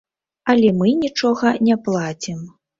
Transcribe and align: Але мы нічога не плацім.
Але 0.53 0.71
мы 0.79 0.87
нічога 1.03 1.53
не 1.69 1.79
плацім. 1.87 2.45